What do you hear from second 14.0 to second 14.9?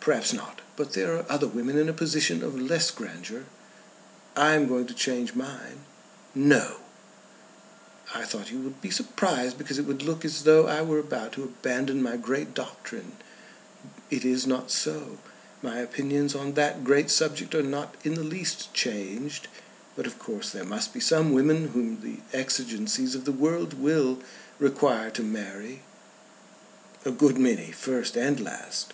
It is not